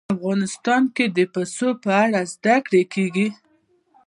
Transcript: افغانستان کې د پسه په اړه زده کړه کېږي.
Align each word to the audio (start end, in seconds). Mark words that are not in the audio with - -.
افغانستان 0.15 0.81
کې 0.95 1.05
د 1.17 1.19
پسه 1.33 1.69
په 1.83 1.91
اړه 2.03 2.21
زده 2.33 2.55
کړه 2.65 2.81
کېږي. 2.93 3.27